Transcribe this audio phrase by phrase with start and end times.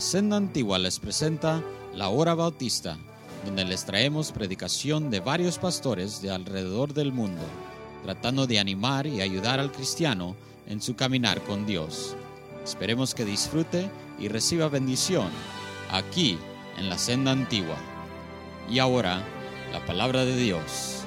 [0.00, 1.62] Senda Antigua les presenta
[1.94, 2.96] La Hora Bautista,
[3.44, 7.42] donde les traemos predicación de varios pastores de alrededor del mundo,
[8.02, 10.34] tratando de animar y ayudar al cristiano
[10.66, 12.16] en su caminar con Dios.
[12.64, 15.28] Esperemos que disfrute y reciba bendición
[15.92, 16.38] aquí
[16.78, 17.76] en la Senda Antigua.
[18.70, 19.22] Y ahora,
[19.70, 20.99] la palabra de Dios.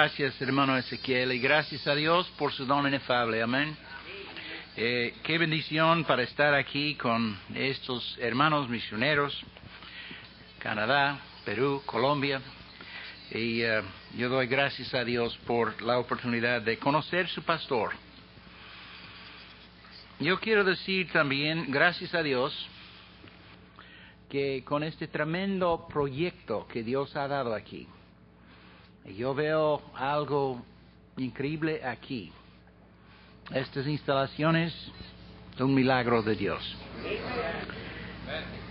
[0.00, 3.42] Gracias, hermano Ezequiel, y gracias a Dios por su don inefable.
[3.42, 3.76] Amén.
[4.76, 9.36] Eh, qué bendición para estar aquí con estos hermanos misioneros,
[10.60, 12.40] Canadá, Perú, Colombia.
[13.32, 13.82] Y eh,
[14.16, 17.90] yo doy gracias a Dios por la oportunidad de conocer su pastor.
[20.20, 22.54] Yo quiero decir también, gracias a Dios,
[24.30, 27.88] que con este tremendo proyecto que Dios ha dado aquí,
[29.16, 30.62] yo veo algo
[31.16, 32.32] increíble aquí.
[33.52, 34.74] Estas instalaciones
[35.56, 36.76] son un milagro de Dios.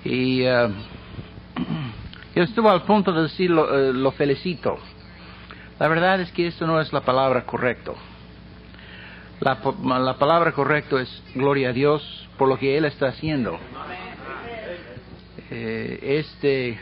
[0.04, 0.70] Y uh,
[2.36, 4.78] yo estuve al punto de decirlo, uh, lo felicito.
[5.80, 7.94] La verdad es que esto no es la palabra correcta.
[9.40, 9.60] La,
[10.00, 13.60] la palabra correcta es gloria a Dios por lo que Él está haciendo.
[15.50, 16.80] Eh, este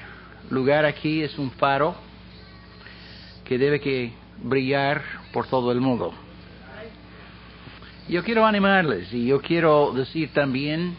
[0.50, 1.95] lugar aquí es un faro
[3.45, 4.11] que debe que
[4.43, 5.01] brillar
[5.31, 6.13] por todo el mundo.
[8.07, 10.95] Yo quiero animarles y yo quiero decir también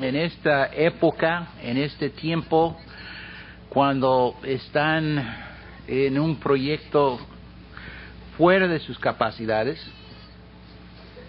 [0.00, 2.76] en esta época, en este tiempo,
[3.68, 5.36] cuando están
[5.86, 7.20] en un proyecto
[8.36, 9.78] fuera de sus capacidades,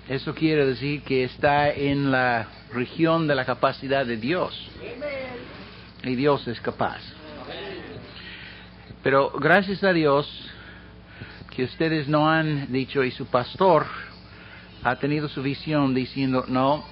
[0.10, 4.70] eso quiere decir que está en la región de la capacidad de Dios.
[6.04, 7.13] Y Dios es capaz.
[9.04, 10.26] Pero gracias a Dios
[11.54, 13.86] que ustedes no han dicho y su pastor
[14.82, 16.86] ha tenido su visión diciendo, no,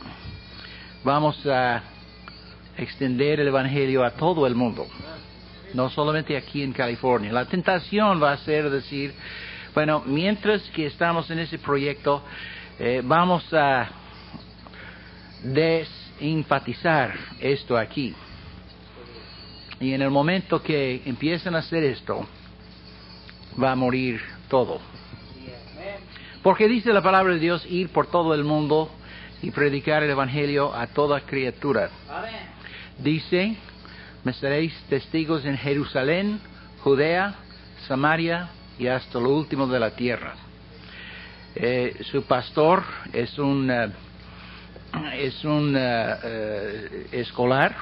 [1.06, 1.82] vamos a
[2.78, 4.88] extender el Evangelio a todo el mundo,
[5.74, 7.32] no solamente aquí en California.
[7.32, 9.14] La tentación va a ser decir,
[9.74, 12.22] bueno, mientras que estamos en ese proyecto,
[12.78, 13.90] eh, vamos a
[15.44, 18.14] desenfatizar esto aquí.
[19.82, 22.28] Y en el momento que empiezan a hacer esto,
[23.62, 24.80] va a morir todo.
[26.44, 28.92] Porque dice la palabra de Dios ir por todo el mundo
[29.42, 31.90] y predicar el Evangelio a toda criatura.
[33.00, 33.56] Dice,
[34.24, 36.40] me seréis testigos en Jerusalén,
[36.84, 37.34] Judea,
[37.88, 40.36] Samaria y hasta lo último de la tierra.
[41.56, 43.90] Eh, su pastor es un, eh,
[45.18, 47.76] es un uh, escolar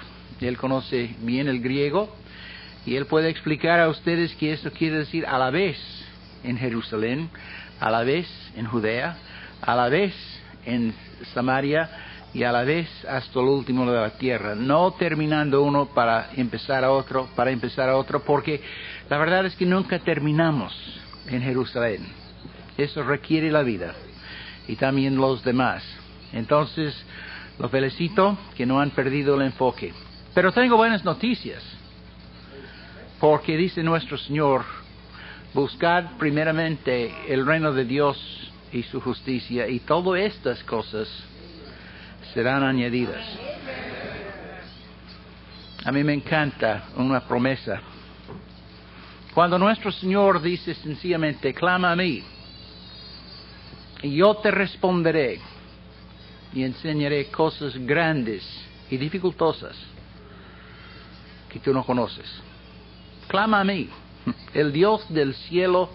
[0.48, 2.14] él conoce bien el griego
[2.86, 5.78] y él puede explicar a ustedes que esto quiere decir a la vez
[6.44, 7.30] en Jerusalén,
[7.80, 9.18] a la vez en Judea,
[9.62, 10.14] a la vez
[10.66, 10.94] en
[11.34, 11.90] Samaria
[12.34, 16.84] y a la vez hasta lo último de la tierra, no terminando uno para empezar
[16.84, 18.62] a otro, para empezar a otro, porque
[19.10, 20.74] la verdad es que nunca terminamos
[21.28, 22.06] en Jerusalén.
[22.78, 23.94] Eso requiere la vida
[24.68, 25.84] y también los demás.
[26.32, 26.96] Entonces,
[27.58, 29.92] los felicito que no han perdido el enfoque.
[30.34, 31.64] Pero tengo buenas noticias,
[33.20, 34.64] porque dice nuestro Señor,
[35.54, 41.08] buscad primeramente el reino de Dios y su justicia, y todas estas cosas
[42.34, 43.24] serán añadidas.
[45.84, 47.82] A mí me encanta una promesa.
[49.34, 52.24] Cuando nuestro Señor dice sencillamente, clama a mí,
[54.04, 55.40] y yo te responderé
[56.54, 58.48] y enseñaré cosas grandes
[58.92, 59.76] y dificultosas
[61.50, 62.26] que tú no conoces.
[63.28, 63.90] Clama a mí,
[64.54, 65.90] el Dios del cielo,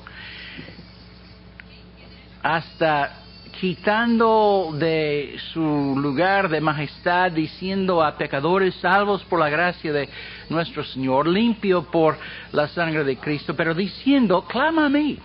[2.43, 3.25] hasta
[3.61, 5.61] quitando de su
[5.97, 10.09] lugar de majestad, diciendo a pecadores salvos por la gracia de
[10.49, 12.17] nuestro Señor, limpio por
[12.53, 15.19] la sangre de Cristo, pero diciendo, clama a mí.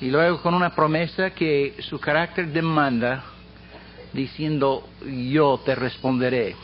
[0.00, 3.22] Y luego con una promesa que su carácter demanda,
[4.12, 6.56] diciendo, yo te responderé.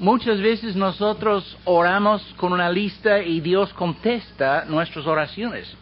[0.00, 5.76] Muchas veces nosotros oramos con una lista y Dios contesta nuestras oraciones.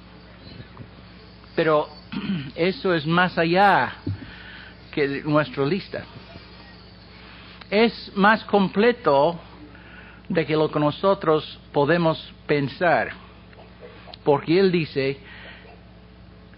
[1.55, 1.88] Pero
[2.56, 3.93] eso es más allá
[4.91, 6.03] que nuestra lista.
[7.70, 9.38] Es más completo
[10.29, 12.19] de que lo que nosotros podemos
[12.49, 13.11] pensar,
[14.25, 15.17] porque Él dice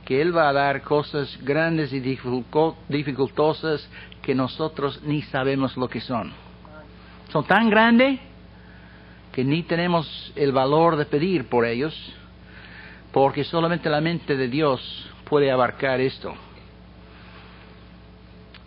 [0.07, 3.87] que Él va a dar cosas grandes y dificultosas
[4.23, 6.33] que nosotros ni sabemos lo que son.
[7.33, 8.19] Son tan grandes
[9.33, 11.95] que ni tenemos el valor de pedir por ellos,
[13.13, 16.35] porque solamente la mente de Dios puede abarcar esto.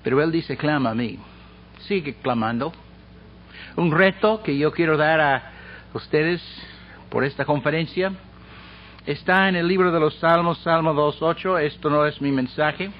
[0.01, 1.19] Pero Él dice, clama a mí.
[1.79, 2.71] Sigue clamando.
[3.75, 5.51] Un reto que yo quiero dar a
[5.93, 6.41] ustedes
[7.09, 8.13] por esta conferencia
[9.05, 11.61] está en el libro de los Salmos, Salmo 2.8.
[11.63, 12.91] Esto no es mi mensaje.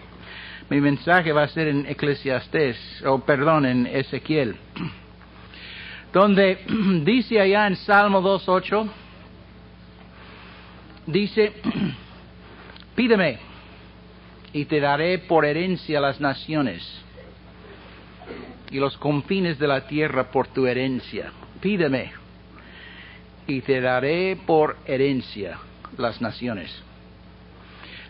[0.70, 4.58] Mi mensaje va a ser en Eclesiastés, o perdón, en Ezequiel
[6.14, 6.60] donde
[7.04, 8.90] dice allá en Salmo 2.8,
[11.08, 11.54] dice,
[12.96, 13.40] pídeme
[14.54, 17.04] y te daré por herencia las naciones
[18.70, 21.32] y los confines de la tierra por tu herencia.
[21.60, 22.12] Pídeme
[23.48, 25.58] y te daré por herencia
[25.98, 26.72] las naciones.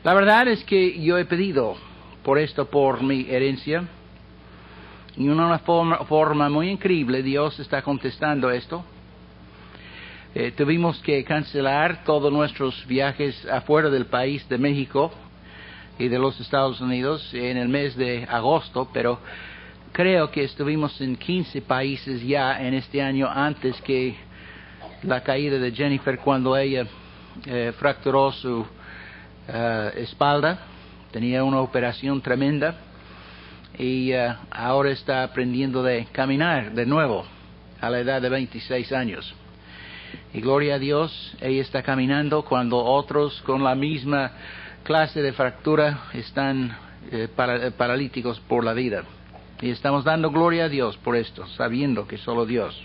[0.03, 1.77] La verdad es que yo he pedido
[2.23, 3.85] por esto, por mi herencia,
[5.15, 8.83] y una forma, muy increíble Dios está contestando esto.
[10.33, 15.11] Eh, tuvimos que cancelar todos nuestros viajes afuera del país de México
[15.99, 19.19] y de los Estados Unidos en el mes de agosto, pero
[19.91, 24.15] creo que estuvimos en 15 países ya en este año antes que
[25.03, 26.87] la caída de Jennifer cuando ella
[27.45, 28.65] eh, fracturó su
[29.47, 30.57] eh, espalda.
[31.11, 32.75] Tenía una operación tremenda
[33.77, 34.11] y
[34.51, 37.25] ahora está aprendiendo de caminar de nuevo
[37.81, 39.33] a la edad de 26 años.
[40.33, 44.31] Y gloria a Dios, ella está caminando cuando otros con la misma
[44.83, 46.75] clase de fractura están
[47.11, 49.03] eh, eh, paralíticos por la vida.
[49.61, 52.75] Y estamos dando gloria a Dios por esto, sabiendo que solo Dios.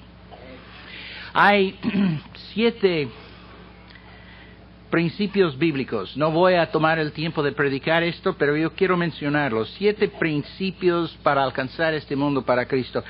[1.32, 1.78] Hay
[2.54, 3.08] siete
[4.90, 6.16] principios bíblicos.
[6.16, 10.08] No voy a tomar el tiempo de predicar esto, pero yo quiero mencionar los siete
[10.08, 13.04] principios para alcanzar este mundo para Cristo.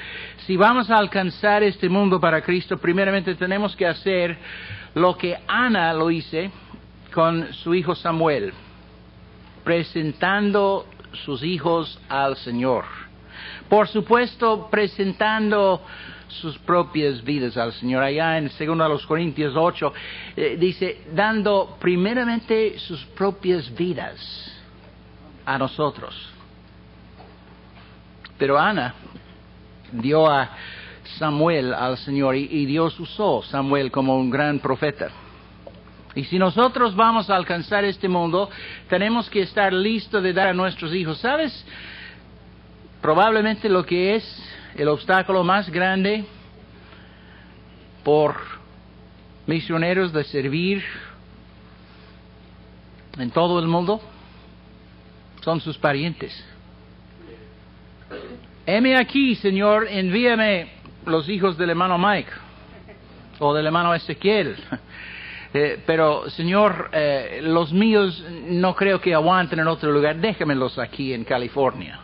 [0.47, 4.37] Si vamos a alcanzar este mundo para Cristo, primeramente tenemos que hacer
[4.95, 6.51] lo que Ana lo hice
[7.13, 8.53] con su hijo Samuel,
[9.65, 10.87] presentando
[11.25, 12.85] sus hijos al Señor.
[13.69, 15.83] Por supuesto, presentando
[16.29, 18.03] sus propias vidas al Señor.
[18.03, 19.93] Allá en 2 Corintios 8
[20.37, 24.55] eh, dice, dando primeramente sus propias vidas
[25.45, 26.15] a nosotros.
[28.39, 28.95] Pero Ana
[29.93, 30.51] dio a
[31.19, 35.11] Samuel al Señor y, y Dios usó Samuel como un gran profeta.
[36.15, 38.51] Y si nosotros vamos a alcanzar este mundo,
[38.89, 41.19] tenemos que estar listos de dar a nuestros hijos.
[41.19, 41.65] ¿Sabes?
[43.01, 46.25] Probablemente lo que es el obstáculo más grande
[48.05, 48.37] por
[49.47, 50.85] misioneros de servir
[53.19, 54.01] en todo el mundo
[55.41, 56.33] son sus parientes.
[58.67, 60.71] Heme aquí, Señor, envíame
[61.07, 62.31] los hijos del hermano Mike
[63.41, 64.57] o del hermano Ezequiel.
[65.55, 70.17] Eh, pero, Señor, eh, los míos no creo que aguanten en otro lugar.
[70.17, 71.99] Déjamelos aquí en California.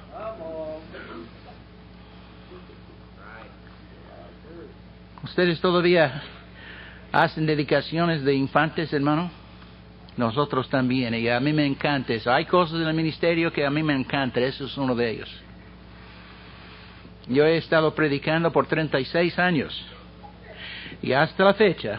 [5.35, 6.23] ¿Ustedes todavía
[7.11, 9.33] hacen dedicaciones de infantes, hermano?
[10.17, 12.33] Nosotros también, y a mí me encanta eso.
[12.33, 15.43] Hay cosas en el ministerio que a mí me encantan, eso es uno de ellos.
[17.27, 19.85] Yo he estado predicando por 36 años
[21.03, 21.99] y hasta la fecha,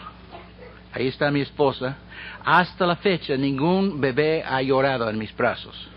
[0.94, 1.94] ahí está mi esposa,
[2.42, 5.90] hasta la fecha ningún bebé ha llorado en mis brazos.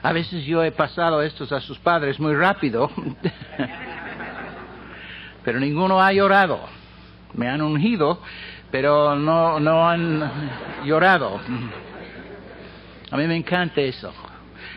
[0.00, 2.88] A veces yo he pasado estos a sus padres muy rápido.
[5.48, 6.60] pero ninguno ha llorado.
[7.32, 8.20] Me han ungido,
[8.70, 10.30] pero no, no han
[10.84, 11.40] llorado.
[13.10, 14.12] A mí me encanta eso.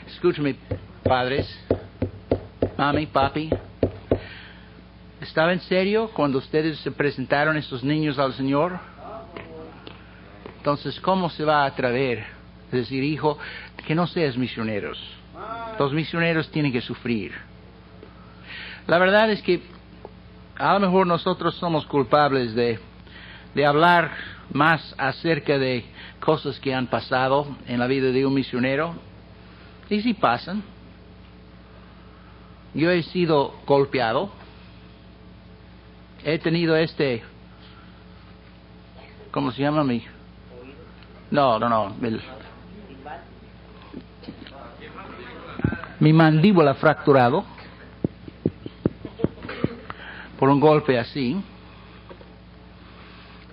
[0.07, 0.55] Escúchame,
[1.03, 1.45] padres,
[2.77, 3.49] mami, papi.
[5.19, 8.79] ¿Estaba en serio cuando ustedes se presentaron estos niños al Señor?
[10.55, 12.23] Entonces, ¿cómo se va a atrever
[12.71, 13.37] a decir, hijo,
[13.85, 14.97] que no seas misioneros?
[15.77, 17.33] Los misioneros tienen que sufrir.
[18.87, 19.80] La verdad es que
[20.61, 22.79] a lo mejor nosotros somos culpables de,
[23.55, 24.11] de hablar
[24.53, 25.83] más acerca de
[26.19, 28.93] cosas que han pasado en la vida de un misionero.
[29.89, 30.61] Y si pasan.
[32.75, 34.29] Yo he sido golpeado.
[36.23, 37.23] He tenido este...
[39.31, 40.03] ¿Cómo se llama mi?
[41.31, 41.95] No, no, no.
[45.99, 47.45] mi mandíbula fracturado
[50.41, 51.37] por un golpe así.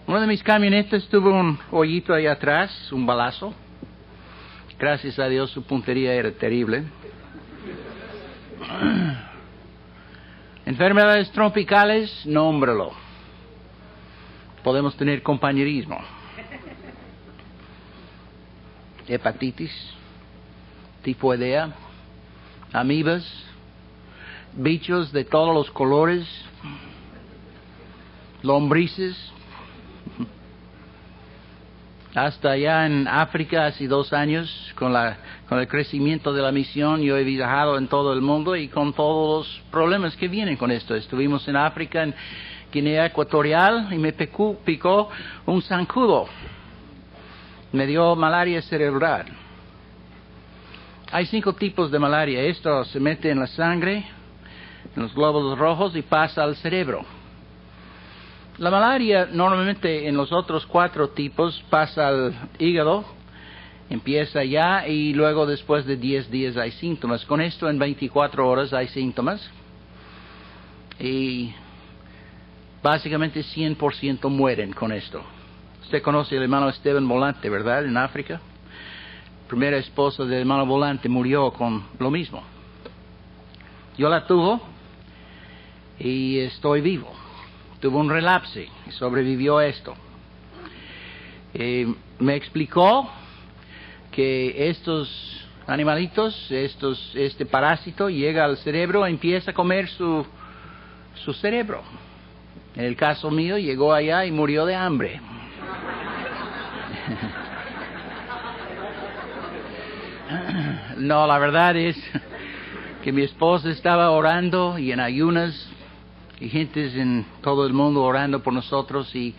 [0.07, 3.53] Una de mis camionetas tuvo un hoyito ahí atrás, un balazo.
[4.79, 6.85] Gracias a Dios su puntería era terrible.
[10.65, 12.93] Enfermedades tropicales, nómbralo.
[14.65, 15.99] Podemos tener compañerismo.
[19.07, 19.93] Hepatitis,
[21.03, 21.71] tifoidea,
[22.73, 23.31] amibas,
[24.59, 26.27] bichos de todos los colores,
[28.43, 29.17] lombrices.
[32.15, 37.01] Hasta allá en África, hace dos años, con, la, con el crecimiento de la misión,
[37.03, 40.73] yo he viajado en todo el mundo y con todos los problemas que vienen con
[40.73, 40.97] esto.
[40.97, 42.15] Estuvimos en África, en
[42.73, 45.09] Guinea Ecuatorial, y me picó, picó
[45.47, 46.27] un zancudo.
[47.71, 49.27] Me dio malaria cerebral.
[51.13, 52.43] Hay cinco tipos de malaria.
[52.43, 54.05] Esto se mete en la sangre,
[54.99, 57.05] en los glóbulos rojos y pasa al cerebro.
[58.59, 63.05] La malaria normalmente en los otros cuatro tipos pasa al hígado,
[63.89, 67.25] empieza ya y luego después de 10 días hay síntomas.
[67.27, 69.49] Con esto en 24 horas hay síntomas
[70.99, 71.55] y
[72.83, 75.23] básicamente 100% mueren con esto.
[75.83, 77.85] Usted conoce al hermano Esteban Volante, ¿verdad?
[77.85, 78.41] En África.
[79.47, 82.43] Primera esposa del hermano Volante murió con lo mismo.
[83.97, 84.61] Yo la tuvo
[85.99, 87.13] y estoy vivo
[87.81, 89.95] tuvo un relapse y sobrevivió esto.
[91.55, 93.09] Eh, me explicó
[94.11, 100.27] que estos animalitos, estos, este parásito llega al cerebro empieza a comer su,
[101.25, 101.83] su cerebro.
[102.75, 105.21] En el caso mío llegó allá y murió de hambre.
[110.99, 111.97] No, la verdad es
[113.05, 115.55] que mi esposa estaba orando y en ayunas
[116.41, 119.35] y gentes en todo el mundo orando por nosotros y,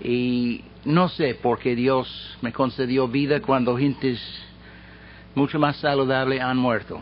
[0.00, 4.20] y no sé por qué Dios me concedió vida cuando gentes
[5.34, 7.00] mucho más saludables han muerto.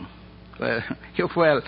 [1.15, 1.63] Yo fui al,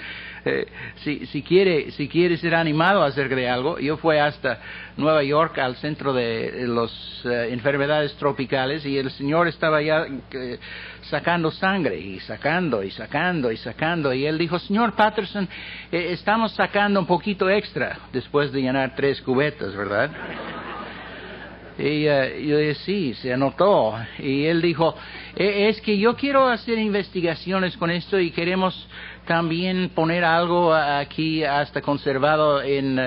[1.04, 4.60] si, si, quiere, si quiere ser animado a hacer de algo, yo fui hasta
[4.98, 6.92] Nueva York al centro de las
[7.26, 10.60] eh, enfermedades tropicales y el Señor estaba ya eh,
[11.04, 15.48] sacando sangre y sacando y sacando y sacando y él dijo, Señor Patterson,
[15.92, 20.12] estamos sacando un poquito extra después de llenar tres cubetas, ¿verdad?
[21.82, 23.98] Y yo dije, sí, se anotó.
[24.18, 24.96] Y él dijo,
[25.36, 28.88] es que yo quiero hacer investigaciones con esto y queremos
[29.26, 33.00] también poner algo aquí hasta conservado en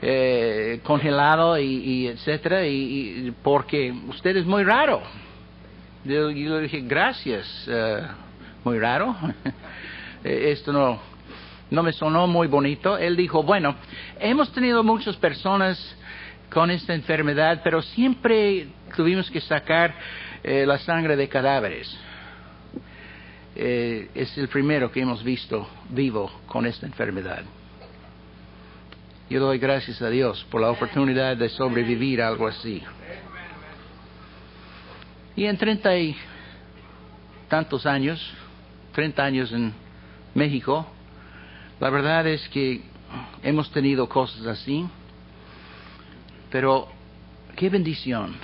[0.00, 5.02] eh, congelado y, etcétera y, porque usted es muy raro.
[6.04, 8.02] Yo, le dije gracias eh,
[8.64, 9.16] muy raro
[10.24, 11.00] eh, esto no
[11.70, 12.96] no me sonó muy bonito.
[12.96, 13.74] Él dijo bueno
[14.20, 15.78] hemos tenido muchas personas
[16.50, 19.92] con esta enfermedad pero siempre tuvimos que sacar
[20.42, 21.98] la sangre de cadáveres
[23.60, 27.42] eh, es el primero que hemos visto vivo con esta enfermedad.
[29.28, 32.80] Yo doy gracias a Dios por la oportunidad de sobrevivir a algo así.
[35.34, 36.16] Y en treinta y
[37.48, 38.32] tantos años,
[38.92, 39.74] treinta años en
[40.34, 40.86] México,
[41.80, 42.82] la verdad es que
[43.42, 44.86] hemos tenido cosas así,
[46.48, 46.88] pero
[47.56, 48.36] qué bendición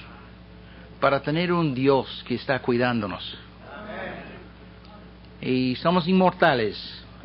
[1.05, 3.37] para tener un Dios que está cuidándonos
[5.39, 6.79] y somos inmortales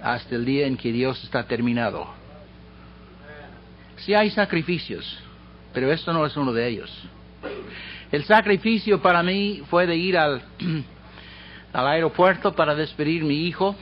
[0.04, 2.06] hasta el día en que Dios está terminado.
[3.96, 5.24] Sí hay sacrificios,
[5.74, 6.92] pero esto no es uno de ellos.
[8.12, 10.42] El sacrificio para mí fue de ir al,
[11.72, 13.78] al aeropuerto para despedir mi hijo,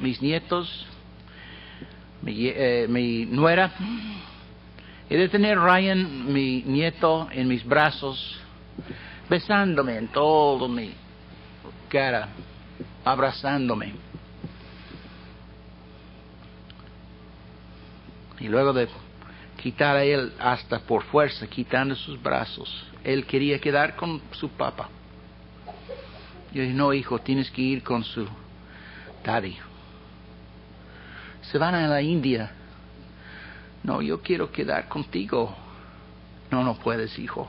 [0.00, 0.86] mis nietos,
[2.22, 3.72] mi, eh, mi nuera,
[5.10, 8.40] y de tener Ryan, mi nieto, en mis brazos,
[9.28, 10.92] besándome en todo mi
[11.88, 12.28] cara
[13.04, 13.94] abrazándome.
[18.40, 18.88] Y luego de
[19.56, 24.88] quitar a él hasta por fuerza, quitando sus brazos, él quería quedar con su papá.
[26.52, 28.26] Yo dije, no, hijo, tienes que ir con su
[29.24, 29.56] daddy.
[31.42, 32.52] Se van a la India.
[33.82, 35.54] No, yo quiero quedar contigo.
[36.50, 37.48] No, no puedes, hijo.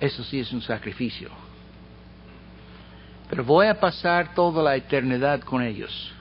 [0.00, 1.30] Eso sí es un sacrificio
[3.28, 6.12] pero voy a pasar toda la eternidad con ellos.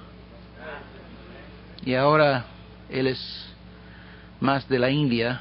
[1.86, 2.46] Y ahora
[2.90, 3.54] él es
[4.40, 5.40] más de la India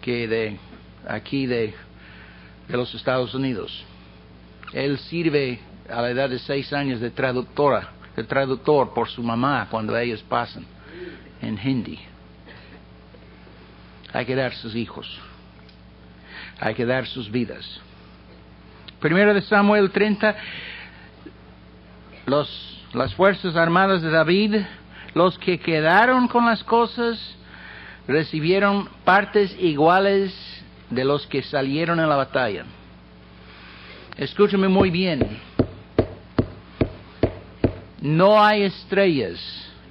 [0.00, 0.58] que de
[1.06, 1.74] aquí de,
[2.68, 3.84] de los Estados Unidos.
[4.72, 9.68] Él sirve a la edad de seis años de traductora, de traductor por su mamá
[9.70, 10.64] cuando ellos pasan
[11.40, 11.98] en hindi.
[14.12, 15.08] hay que dar sus hijos,
[16.60, 17.80] hay que dar sus vidas.
[19.00, 20.36] Primero de Samuel 30,
[22.26, 24.56] los, las fuerzas armadas de David,
[25.14, 27.18] los que quedaron con las cosas,
[28.06, 30.34] recibieron partes iguales
[30.90, 32.64] de los que salieron en la batalla.
[34.18, 35.40] Escúchame muy bien.
[38.02, 39.40] No hay estrellas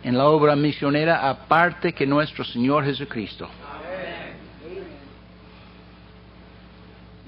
[0.04, 3.50] en la obra misionera aparte que nuestro Señor Jesucristo.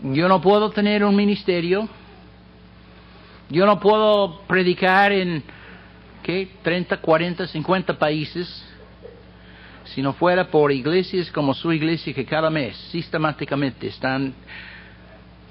[0.04, 1.88] Yo no puedo tener un ministerio.
[3.50, 5.44] Yo no puedo predicar en
[6.24, 6.50] ¿qué?
[6.64, 8.68] 30, 40, 50 países
[9.86, 14.34] si no fuera por iglesias como su iglesia que cada mes sistemáticamente están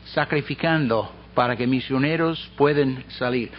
[0.07, 3.51] sacrificando para que misioneros puedan salir.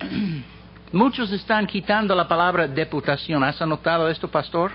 [0.92, 3.42] Muchos están quitando la palabra deputación.
[3.42, 4.72] ¿Has anotado esto, pastor?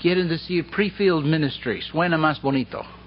[0.00, 1.82] Quieren decir pre-field ministry.
[1.82, 2.99] Suena más bonito.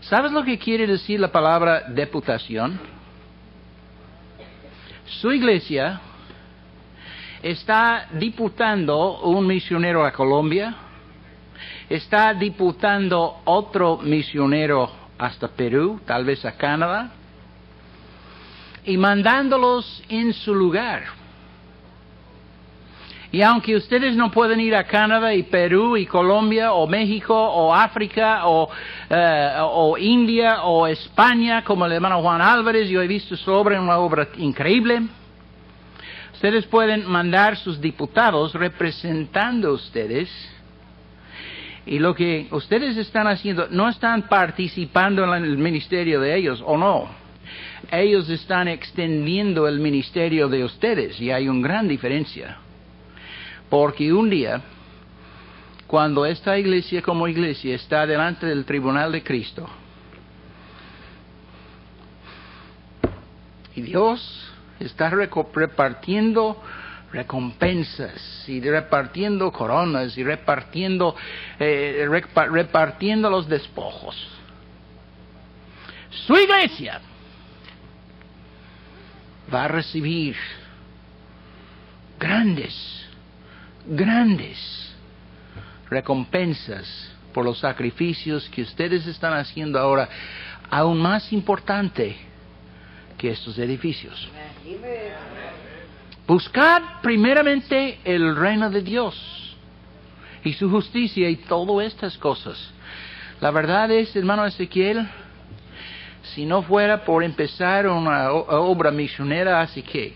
[0.00, 2.80] ¿Sabes lo que quiere decir la palabra deputación?
[5.04, 6.00] Su iglesia
[7.42, 10.74] está diputando un misionero a Colombia,
[11.88, 17.10] está diputando otro misionero hasta Perú, tal vez a Canadá,
[18.84, 21.19] y mandándolos en su lugar.
[23.32, 27.72] Y aunque ustedes no pueden ir a Canadá y Perú y Colombia o México o
[27.72, 28.68] África o,
[29.08, 29.52] eh,
[30.00, 34.28] India o España como el hermano Juan Álvarez, yo he visto su obra, una obra
[34.36, 35.02] increíble,
[36.32, 40.28] ustedes pueden mandar sus diputados representando a ustedes
[41.86, 46.76] y lo que ustedes están haciendo, no están participando en el ministerio de ellos, ¿o
[46.76, 47.08] no?
[47.92, 52.58] Ellos están extendiendo el ministerio de ustedes y hay una gran diferencia.
[53.70, 54.60] Porque un día,
[55.86, 59.68] cuando esta iglesia como iglesia está delante del tribunal de Cristo,
[63.74, 66.60] y Dios está repartiendo
[67.12, 71.16] recompensas y repartiendo coronas y repartiendo,
[71.58, 72.06] eh,
[72.50, 74.16] repartiendo los despojos.
[76.26, 77.00] Su iglesia
[79.52, 80.36] va a recibir
[82.18, 82.99] grandes,
[83.86, 84.94] grandes
[85.88, 90.08] recompensas por los sacrificios que ustedes están haciendo ahora,
[90.70, 92.16] aún más importante
[93.18, 94.28] que estos edificios.
[96.26, 99.56] Buscad primeramente el reino de Dios
[100.44, 102.56] y su justicia y todas estas cosas.
[103.40, 105.08] La verdad es, hermano Ezequiel,
[106.34, 110.14] si no fuera por empezar una obra misionera hace que,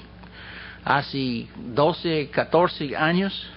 [0.84, 3.50] hace 12, 14 años,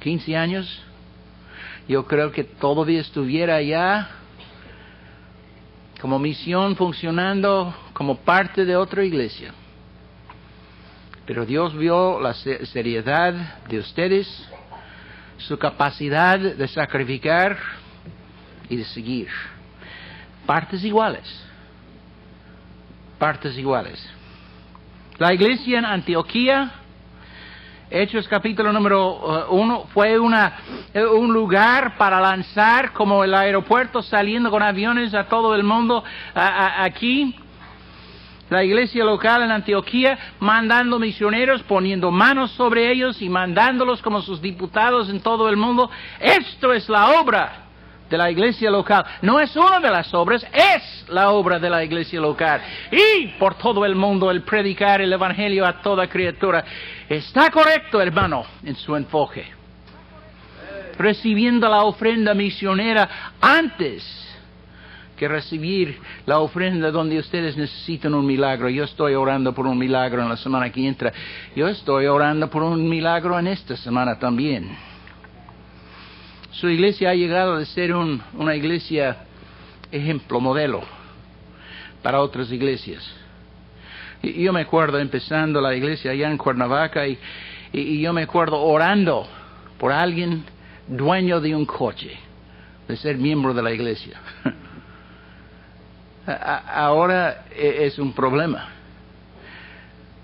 [0.00, 0.82] 15 años,
[1.88, 4.08] yo creo que todavía estuviera allá
[6.00, 9.52] como misión funcionando como parte de otra iglesia.
[11.26, 13.34] Pero Dios vio la seriedad
[13.68, 14.48] de ustedes,
[15.36, 17.58] su capacidad de sacrificar
[18.68, 19.28] y de seguir.
[20.46, 21.28] Partes iguales.
[23.18, 24.04] Partes iguales.
[25.18, 26.72] La iglesia en Antioquía,
[27.92, 30.58] Hechos capítulo número uh, uno, fue una,
[30.94, 36.04] eh, un lugar para lanzar como el aeropuerto saliendo con aviones a todo el mundo
[36.32, 37.34] aquí
[38.48, 44.40] la iglesia local en Antioquía, mandando misioneros, poniendo manos sobre ellos y mandándolos como sus
[44.40, 45.90] diputados en todo el mundo.
[46.20, 47.69] Esto es la obra
[48.10, 49.04] de la iglesia local.
[49.22, 52.60] No es una de las obras, es la obra de la iglesia local.
[52.90, 56.64] Y por todo el mundo el predicar el Evangelio a toda criatura.
[57.08, 59.46] Está correcto, hermano, en su enfoque.
[60.98, 64.20] Recibiendo la ofrenda misionera antes
[65.16, 68.70] que recibir la ofrenda donde ustedes necesitan un milagro.
[68.70, 71.12] Yo estoy orando por un milagro en la semana que entra.
[71.54, 74.89] Yo estoy orando por un milagro en esta semana también.
[76.60, 79.16] Su iglesia ha llegado a ser una iglesia
[79.90, 80.82] ejemplo, modelo
[82.02, 83.02] para otras iglesias.
[84.22, 87.18] Y yo me acuerdo empezando la iglesia allá en Cuernavaca y,
[87.72, 89.26] y yo me acuerdo orando
[89.78, 90.44] por alguien
[90.86, 92.18] dueño de un coche,
[92.86, 94.20] de ser miembro de la iglesia.
[96.26, 98.68] ahora e, es un problema.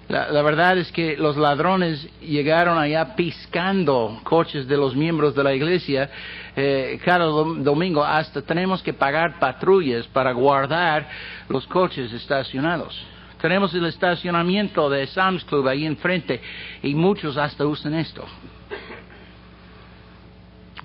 [0.09, 5.53] La, verdad es que los ladrones llegaron allá piscando coches de los miembros de la
[5.53, 6.09] iglesia
[6.55, 8.05] eh, cada domingo.
[8.05, 11.09] Hasta tenemos que pagar patrullas para guardar
[11.49, 12.97] los coches estacionados.
[13.40, 16.40] Tenemos el estacionamiento de Sam's Club ahí enfrente
[16.85, 18.25] y muchos hasta usan esto.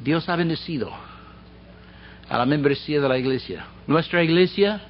[0.03, 0.91] Dios ha bendecido
[2.27, 3.65] a la membresía de la iglesia.
[3.85, 4.81] Nuestra iglesia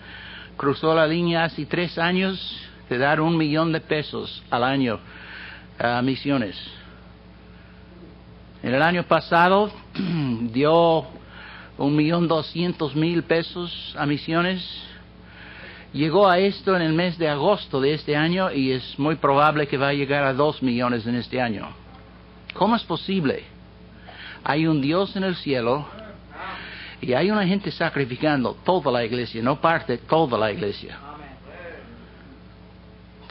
[0.56, 5.00] cruzó la línea hace tres años de dar un millón de pesos al año
[5.80, 6.62] a misiones.
[8.62, 9.72] En el año pasado
[10.52, 11.06] dio
[11.78, 14.62] un millón doscientos mil pesos a misiones.
[15.94, 19.68] Llegó a esto en el mes de agosto de este año y es muy probable
[19.68, 21.70] que va a llegar a dos millones en este año.
[22.56, 23.46] ¿Cómo es posible?
[24.44, 25.86] Hay un Dios en el cielo
[27.00, 31.11] y hay una gente sacrificando toda la iglesia, no parte toda la iglesia.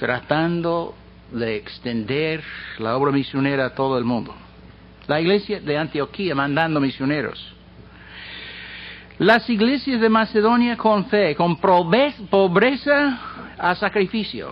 [0.00, 0.94] Tratando
[1.30, 2.42] de extender
[2.78, 4.34] la obra misionera a todo el mundo.
[5.06, 7.54] La iglesia de Antioquía mandando misioneros.
[9.18, 13.20] Las iglesias de Macedonia con fe, con pobreza
[13.58, 14.50] a sacrificio.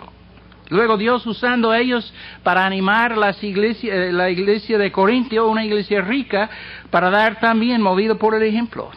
[0.68, 6.02] Luego Dios usando ellos para animar las iglesias, eh, la iglesia de Corintio, una iglesia
[6.02, 6.50] rica,
[6.90, 8.90] para dar también movido por el ejemplo.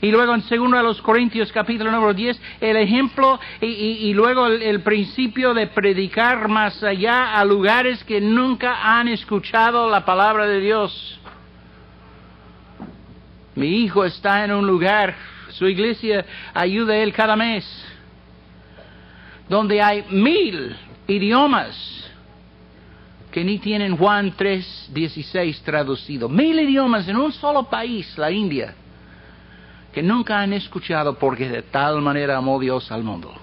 [0.00, 4.80] Y luego en segundo a los Corintios capítulo número 10, el ejemplo y, luego el,
[4.82, 11.18] principio de predicar más allá a lugares que nunca han escuchado la palabra de Dios.
[13.56, 15.16] Mi hijo está en un lugar,
[15.50, 17.66] su iglesia ayuda a él cada mes,
[19.48, 20.76] donde hay mil
[21.08, 22.08] idiomas
[23.32, 26.28] que ni tienen Juan 3.16 traducido.
[26.28, 28.74] Mil idiomas en un solo país, la India
[29.98, 33.34] que nunca han escuchado porque de tal manera amó Dios al mundo.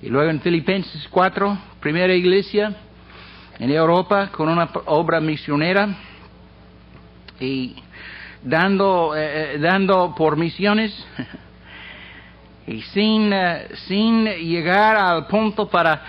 [0.00, 2.74] Y luego en Filipenses 4, primera iglesia
[3.58, 5.86] en Europa con una obra misionera
[7.38, 7.76] y
[8.42, 10.96] dando, eh, eh, dando por misiones
[12.68, 16.00] y sin, eh, sin llegar al punto para,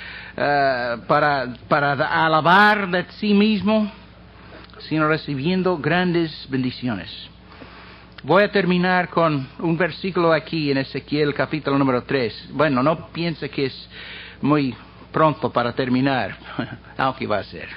[1.08, 3.92] para, para alabar de sí mismo
[4.90, 7.10] sino recibiendo grandes bendiciones.
[8.24, 12.50] Voy a terminar con un versículo aquí en Ezequiel capítulo número 3.
[12.54, 13.90] Bueno, no piense que es
[14.42, 14.76] muy
[15.12, 16.38] pronto para terminar,
[16.98, 17.68] aunque va a ser.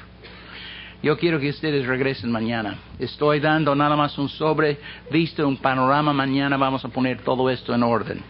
[1.03, 2.79] Yo quiero que ustedes regresen mañana.
[2.99, 4.79] Estoy dando nada más un sobre,
[5.11, 6.12] visto un panorama.
[6.12, 8.23] Mañana vamos a poner todo esto en orden.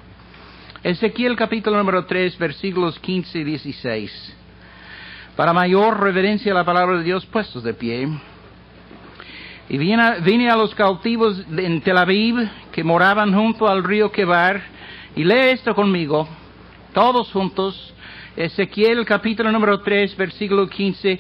[0.83, 4.37] Ezequiel capítulo número 3, versículos 15 y 16.
[5.37, 8.09] Para mayor reverencia a la palabra de Dios, puestos de pie.
[9.68, 12.37] Y vine a, los cautivos en Tel Aviv
[12.70, 14.62] que moraban junto al río Quebar.
[15.16, 16.29] Y lee esto conmigo,
[16.92, 17.94] todos juntos.
[18.37, 21.18] Ezequiel capítulo número 3, versículo 15.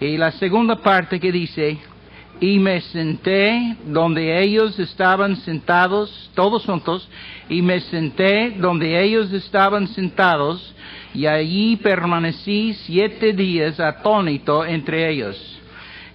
[0.00, 1.78] Y la segunda parte que dice,
[2.40, 7.08] y me senté donde ellos estaban sentados, todos juntos,
[7.48, 10.74] y me senté donde ellos estaban sentados,
[11.14, 15.55] y allí permanecí siete días atónito entre ellos.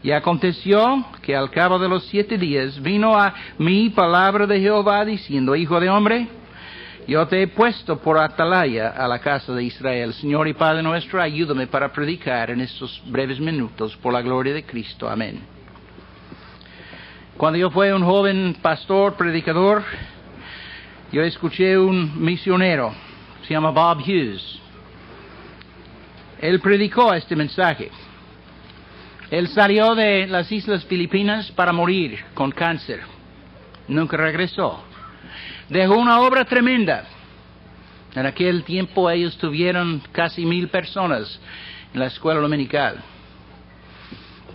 [0.04, 5.06] Y aconteció que al cabo de los siete días vino a mí palabra de Jehová
[5.06, 6.28] diciendo, Hijo de hombre,
[7.08, 10.14] yo te he puesto por atalaya a la casa de Israel.
[10.14, 14.64] Señor y Padre nuestro, ayúdame para predicar en estos breves minutos por la gloria de
[14.64, 15.10] Cristo.
[15.10, 15.42] Amén.
[17.38, 19.84] Cuando yo fui un joven pastor, predicador,
[21.12, 22.94] yo escuché un misionero,
[23.48, 24.60] se llama Bob Hughes.
[26.40, 27.92] Él predicó este mensaje.
[29.32, 33.00] Él salió de las Islas Filipinas para morir con cáncer.
[33.88, 34.84] Nunca regresó.
[35.70, 37.06] Dejó una obra tremenda.
[38.13, 41.39] En aquel tiempo ellos tuvieron casi mil personas
[41.94, 43.02] en la escuela dominical.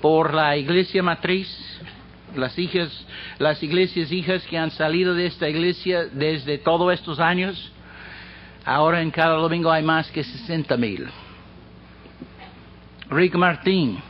[0.02, 1.48] Por la iglesia matriz,
[2.34, 3.06] las hijas,
[3.38, 7.72] las iglesias hijas que han salido de esta iglesia desde todos estos años,
[8.62, 11.06] ahora en cada domingo hay más que 60 mil.
[13.08, 14.02] Rick Martín,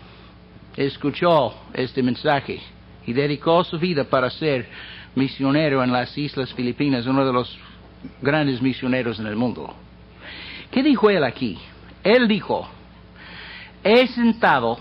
[0.77, 2.61] escuchó este mensaje
[3.07, 4.69] y dedicó su vida para ser
[5.15, 7.59] misionero en las Islas Filipinas, uno de los
[8.21, 9.75] grandes misioneros en el mundo.
[10.71, 11.59] ¿Qué dijo él aquí?
[12.05, 12.69] Él dijo,
[13.83, 14.77] he sentado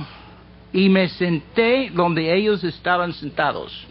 [0.74, 3.88] y me senté donde ellos estaban sentados.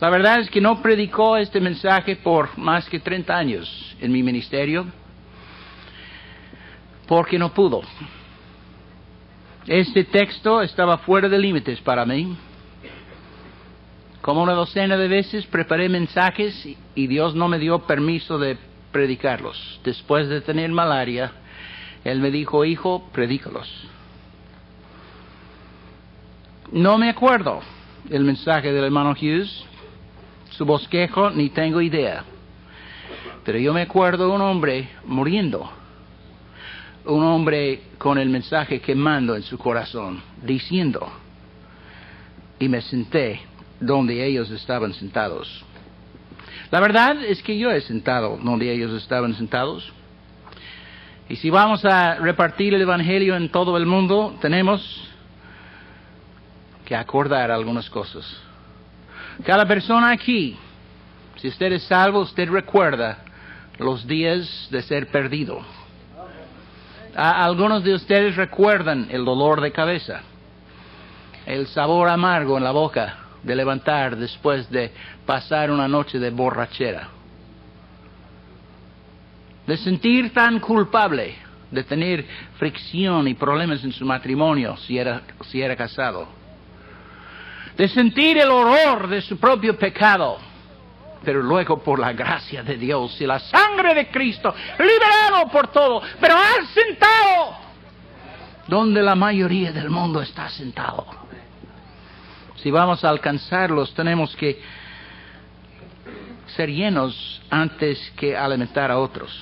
[0.00, 4.22] La verdad es que no predicó este mensaje por más que 30 años en mi
[4.22, 4.86] ministerio,
[7.06, 7.82] porque no pudo.
[9.66, 12.36] Este texto estaba fuera de límites para mí.
[14.20, 18.56] Como una docena de veces preparé mensajes y Dios no me dio permiso de
[18.92, 19.80] predicarlos.
[19.84, 21.32] Después de tener malaria,
[22.04, 23.68] Él me dijo, hijo, predícalos.
[26.72, 27.60] No me acuerdo
[28.10, 29.64] el mensaje del hermano Hughes,
[30.50, 32.24] su bosquejo, ni tengo idea.
[33.44, 35.70] Pero yo me acuerdo de un hombre muriendo
[37.04, 41.10] un hombre con el mensaje quemando en su corazón, diciendo,
[42.58, 43.40] y me senté
[43.80, 45.64] donde ellos estaban sentados.
[46.70, 49.90] La verdad es que yo he sentado donde ellos estaban sentados.
[51.28, 55.08] Y si vamos a repartir el Evangelio en todo el mundo, tenemos
[56.84, 58.24] que acordar algunas cosas.
[59.44, 60.56] Cada persona aquí,
[61.36, 63.18] si usted es salvo, usted recuerda
[63.78, 65.62] los días de ser perdido.
[67.18, 70.20] Algunos de ustedes recuerdan el dolor de cabeza,
[71.46, 74.92] el sabor amargo en la boca de levantar después de
[75.26, 77.08] pasar una noche de borrachera,
[79.66, 81.34] de sentir tan culpable,
[81.72, 82.24] de tener
[82.56, 86.28] fricción y problemas en su matrimonio si era, si era casado,
[87.76, 90.38] de sentir el horror de su propio pecado,
[91.24, 96.02] pero luego por la gracia de Dios y la sangre de Cristo, liberado por todo,
[96.20, 97.68] pero al sentado
[98.68, 101.06] donde la mayoría del mundo está sentado.
[102.56, 104.60] Si vamos a alcanzarlos, tenemos que
[106.54, 109.32] ser llenos antes que alimentar a otros.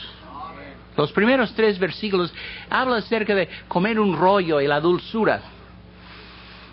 [0.96, 2.32] Los primeros tres versículos
[2.70, 5.42] hablan acerca de comer un rollo y la dulzura.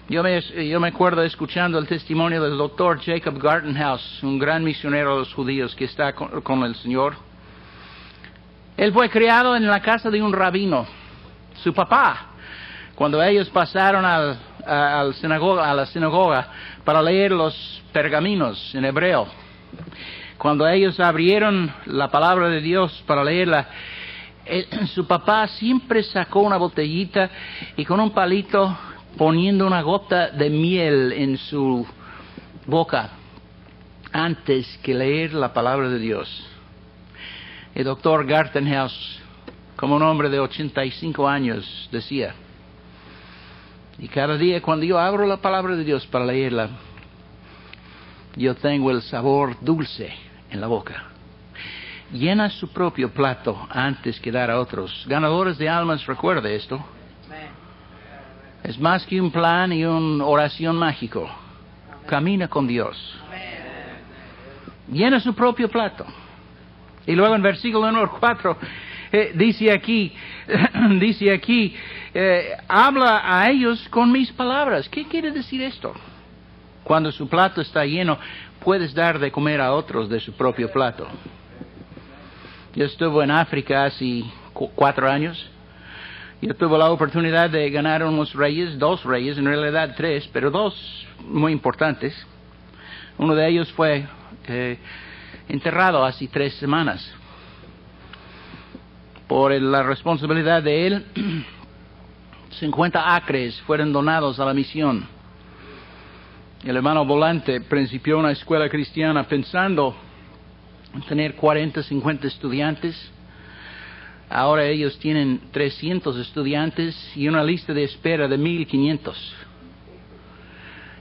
[0.09, 5.13] Yo me, yo me acuerdo escuchando el testimonio del doctor Jacob Gartenhaus, un gran misionero
[5.13, 7.15] de los judíos que está con, el Señor.
[8.75, 10.85] Él fue criado en la casa de un rabino.
[11.63, 12.31] Su papá,
[12.95, 14.37] cuando ellos pasaron al,
[14.67, 16.47] a, sinagoga, a la sinagoga
[16.83, 19.25] para leer los pergaminos en hebreo.
[20.37, 23.69] Cuando ellos abrieron la palabra de Dios para leerla,
[24.93, 27.29] su papá siempre sacó una botellita
[27.77, 28.77] y con un palito
[29.17, 31.85] poniendo una gota de miel en su
[32.65, 33.11] boca
[34.11, 36.47] antes que leer la palabra de Dios.
[37.75, 39.19] El doctor Gartenhaus,
[39.75, 42.35] como un hombre de 85 años, decía,
[43.97, 46.69] y cada día cuando yo abro la palabra de Dios para leerla,
[48.35, 50.13] yo tengo el sabor dulce
[50.49, 51.05] en la boca.
[52.11, 55.05] Llena su propio plato antes que dar a otros.
[55.07, 56.83] Ganadores de almas, recuerde esto.
[58.63, 61.29] Es más que un plan y una oración mágico.
[62.05, 63.19] Camina con Dios.
[64.91, 66.05] Llena su propio plato.
[67.05, 68.57] Y luego en versículo número 4
[69.11, 70.11] eh, dice aquí,
[70.99, 71.75] dice aquí,
[72.13, 74.89] eh, habla a ellos con mis palabras.
[74.89, 75.93] ¿Qué quiere decir esto?
[76.83, 78.17] Cuando su plato está lleno,
[78.59, 81.07] puedes dar de comer a otros de su propio plato.
[82.75, 84.23] Yo estuve en África hace
[84.53, 85.49] cuatro años.
[86.45, 90.75] Yo tuve la oportunidad de ganar unos reyes, dos reyes, en realidad tres, pero dos
[91.21, 92.13] muy importantes.
[93.17, 94.05] Uno de ellos fue
[94.49, 94.77] eh,
[95.47, 97.09] enterrado hace tres semanas.
[99.25, 101.05] Por la responsabilidad de él,
[102.59, 105.07] 50 acres fueron donados a la misión.
[106.65, 109.95] El hermano Volante principió una escuela cristiana pensando
[110.93, 113.11] en tener 40, 50 estudiantes.
[114.35, 119.35] Ahora ellos tienen 300 estudiantes y una lista de espera de 1500.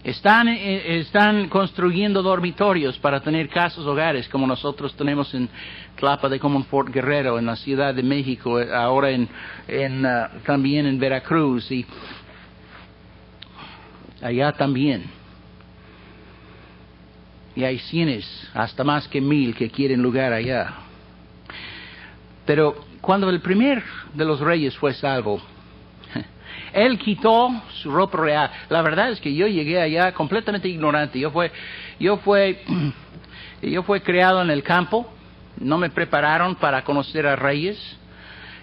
[0.04, 5.48] Están, eh, están construyendo dormitorios para tener casas hogares como nosotros tenemos en
[5.98, 9.26] Tlapa de Fort Guerrero, en la Ciudad de México, eh, ahora en,
[9.66, 11.86] en uh, también en Veracruz y
[14.20, 15.04] allá también.
[17.56, 20.91] Y hay cienes, hasta más que mil, que quieren lugar allá.
[22.44, 23.82] Pero cuando el primer
[24.14, 25.40] de los reyes fue salvo,
[26.72, 27.50] él quitó
[27.82, 28.50] su ropa real.
[28.68, 31.18] La verdad es que yo llegué allá completamente ignorante.
[31.18, 31.52] Yo fue,
[32.00, 32.62] yo fue,
[33.62, 35.12] yo fue criado en el campo.
[35.58, 37.78] No me prepararon para conocer a reyes.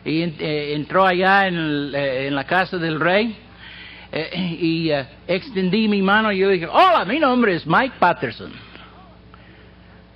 [0.03, 3.37] Y eh, entró allá en, eh, en, la casa del rey.
[4.11, 4.91] Eh, y
[5.27, 8.51] extendí mi mano y yo dije, hola, mi nombre es Mike Patterson.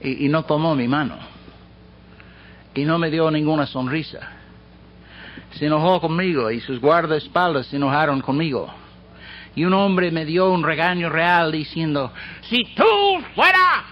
[0.02, 1.33] y no tomó mi mano.
[2.76, 4.44] Y no me dio ninguna sonrisa
[5.58, 8.74] se enojó conmigo y sus guardaespaldas se enojaron conmigo.
[9.56, 13.86] Y un hombre me dio un regaño real diciendo, si tú fuera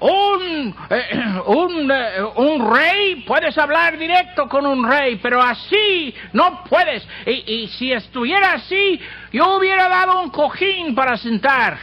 [0.00, 6.64] un, eh, un, eh, un, rey, puedes hablar directo con un rey, pero así no
[6.64, 7.06] puedes.
[7.26, 8.98] Y, y si estuviera así,
[9.32, 11.78] yo hubiera dado un cojín para sentar.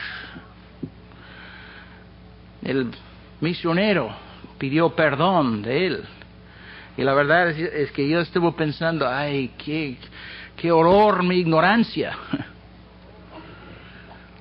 [2.64, 2.92] El
[3.40, 4.12] misionero
[4.62, 6.04] pidió perdón de él
[6.96, 9.98] y la verdad es, que yo estuve pensando, ay, qué,
[10.56, 12.16] qué horror mi ignorancia.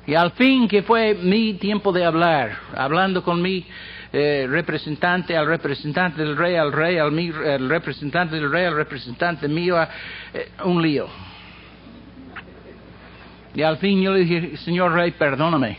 [0.06, 3.64] Y al fin que fue mi tiempo de hablar, hablando con mi,
[4.12, 8.74] eh, representante, al representante del rey, al rey, al, mi- al representante del rey, al
[8.74, 9.76] representante mío,
[10.34, 11.06] eh, un lío.
[13.54, 15.78] Y al fin yo le dije, señor rey, perdóname.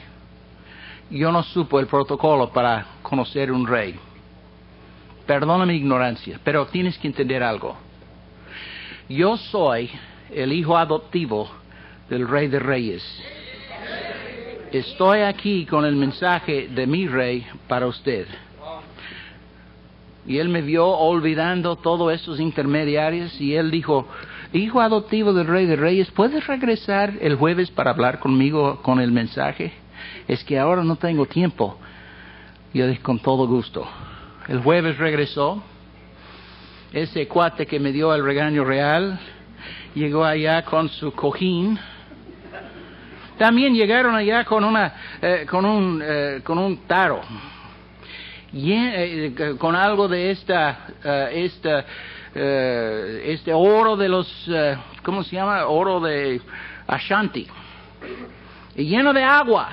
[1.10, 4.00] Yo no supo el protocolo para conocer un rey.
[5.26, 7.78] Perdona mi ignorancia, pero tienes que entender algo.
[9.08, 9.90] Yo soy
[10.34, 11.50] el hijo adoptivo
[12.10, 13.04] del rey de reyes.
[14.72, 18.28] Estoy aquí con el mensaje de mi rey para usted.
[20.26, 24.08] Y él me vio olvidando todos esos intermediarios y él dijo,
[24.54, 29.12] hijo adoptivo del rey de reyes, ¿puedes regresar el jueves para hablar conmigo con el
[29.12, 29.74] mensaje?
[30.28, 31.78] Es que ahora no tengo tiempo.
[32.74, 33.86] Yo dije, con todo gusto.
[34.48, 35.64] El jueves regresó.
[36.94, 39.18] Ese cuate que me dio el regaño real
[39.96, 41.80] llegó allá con su cojín.
[43.38, 47.22] También llegaron allá con una eh, con un eh, con un taro
[48.54, 51.50] Llen- eh, con algo de esta eh,
[52.36, 56.42] eh, este oro de los eh, cómo se llama oro de
[56.88, 57.48] Ashanti
[58.76, 59.70] y lleno de agua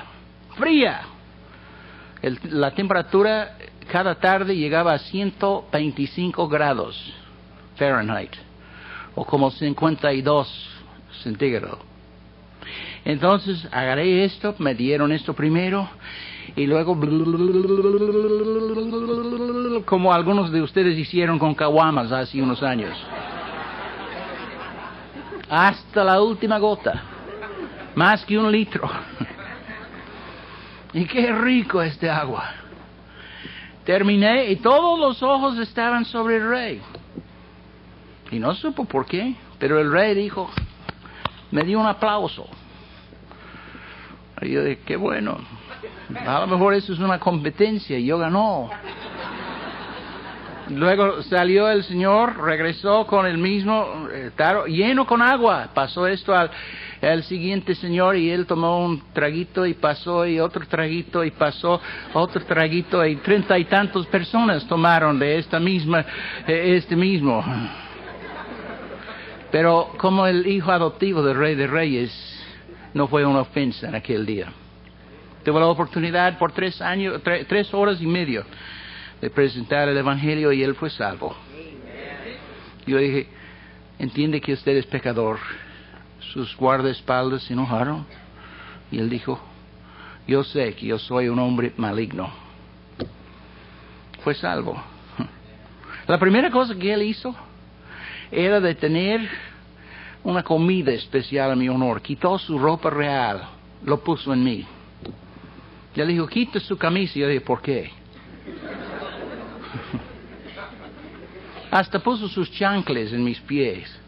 [0.57, 1.01] fría
[2.21, 3.57] El- la temperatura
[3.91, 7.13] cada tarde llegaba a 125 grados
[7.75, 8.31] Fahrenheit
[9.15, 10.69] o como 52
[11.23, 11.89] centígrados
[13.05, 15.89] entonces agarré esto, me dieron esto primero
[16.55, 16.97] y luego
[19.85, 22.95] como algunos de ustedes hicieron con caguamas hace unos años.
[25.49, 27.01] Hasta la última gota,
[27.95, 28.89] más que un litro.
[30.91, 32.58] Y qué rico este agua.
[33.89, 36.81] Terminé y todos los ojos estaban sobre el rey.
[38.29, 40.47] Y no supo por qué, pero el rey dijo,
[41.49, 42.47] me dio un aplauso.
[44.43, 45.39] Y yo dije, qué bueno.
[46.23, 48.69] A lo mejor eso es una competencia y yo ganó.
[50.69, 55.69] Luego salió el señor, regresó con el mismo eh, taro lleno con agua.
[55.73, 56.51] Pasó esto al,
[57.01, 61.79] al siguiente señor y él tomó un traguito y pasó y otro traguito y pasó
[62.13, 66.05] otro traguito y treinta y tantas personas tomaron de esta misma,
[66.47, 67.43] este mismo.
[69.51, 72.11] Pero como el hijo adoptivo del rey de reyes,
[72.93, 74.47] no fue una ofensa en aquel día.
[75.43, 78.43] Tuve la oportunidad por tres años, tre- tres horas y medio
[79.21, 81.35] de presentar el Evangelio y él fue salvo.
[82.85, 83.27] Yo dije,
[83.97, 85.39] entiende que usted es pecador.
[86.33, 88.05] Sus guardaespaldas se enojaron
[88.91, 89.39] y él dijo,
[90.27, 92.29] yo sé que yo soy un hombre maligno.
[94.23, 94.81] Fue salvo.
[96.07, 97.35] La primera cosa que él hizo
[98.31, 99.27] era de tener
[100.23, 102.01] una comida especial a mi honor.
[102.01, 103.41] Quitó su ropa real,
[103.83, 104.65] lo puso en mí.
[105.95, 107.17] Y él dijo, quita su camisa.
[107.17, 107.91] Y yo dije, ¿por qué?
[111.71, 113.99] Hasta puso sus chancles en mis pies,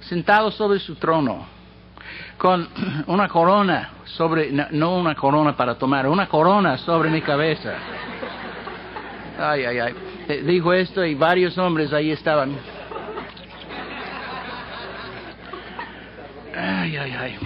[0.00, 1.46] sentado sobre su trono,
[2.36, 2.68] con
[3.06, 7.74] una corona sobre, no, una corona para tomar, una corona sobre mi cabeza.
[9.38, 9.94] Ay, ay, ay.
[10.28, 12.56] Eh, Dijo esto y varios hombres ahí estaban.
[16.56, 17.38] Ay, ay, ay.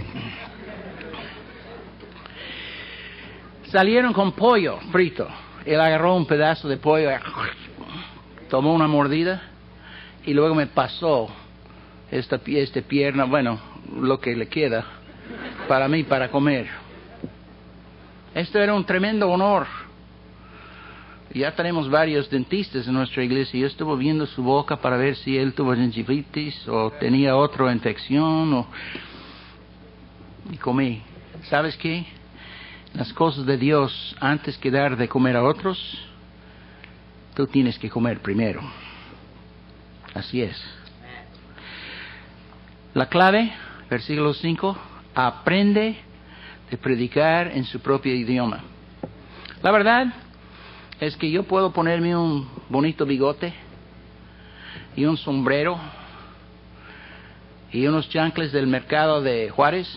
[3.66, 5.28] Salieron con pollo frito.
[5.64, 7.10] Él agarró un pedazo de pollo,
[8.50, 9.42] tomó una mordida
[10.24, 11.28] y luego me pasó
[12.12, 13.58] esta, esta pierna, bueno,
[13.98, 14.84] lo que le queda
[15.66, 16.68] para mí, para comer.
[18.34, 19.66] Esto era un tremendo honor.
[21.34, 23.58] Ya tenemos varios dentistas en nuestra iglesia.
[23.58, 28.66] Yo estuve viendo su boca para ver si él tuvo gingivitis o tenía otra infección.
[30.50, 31.02] Y comí.
[31.44, 32.04] ¿Sabes qué?
[32.92, 35.78] Las cosas de Dios, antes que dar de comer a otros,
[37.34, 38.60] tú tienes que comer primero.
[40.12, 40.81] Así es.
[42.94, 43.50] La clave,
[43.88, 44.76] versículo 5,
[45.14, 45.96] aprende
[46.70, 48.60] de predicar en su propio idioma.
[49.62, 50.12] La verdad
[51.00, 53.54] es que yo puedo ponerme un bonito bigote
[54.94, 55.78] y un sombrero
[57.72, 59.88] y unos chancles del mercado de Juárez,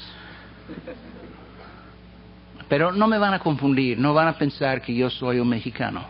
[2.70, 6.06] pero no me van a confundir, no van a pensar que yo soy un mexicano,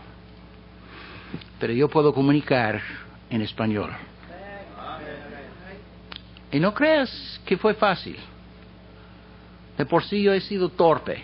[1.58, 2.80] pero yo puedo comunicar
[3.28, 3.90] en español.
[6.52, 8.16] Y no creas que fue fácil.
[9.76, 11.22] De por sí yo he sido torpe.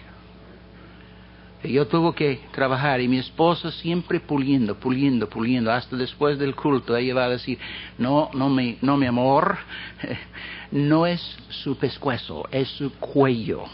[1.64, 6.56] Y yo tuve que trabajar y mi esposa siempre puliendo, puliendo, puliendo, hasta después del
[6.56, 6.96] culto.
[6.96, 7.58] Ella va a decir,
[7.98, 9.58] no, no mi, no mi amor,
[10.72, 11.20] no es
[11.50, 13.64] su pescuezo, es su cuello.